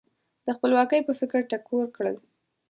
[0.45, 2.15] د خپلواکۍ په فکر ټکور کړل.